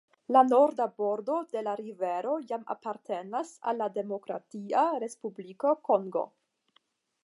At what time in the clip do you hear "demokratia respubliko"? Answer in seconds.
4.01-5.81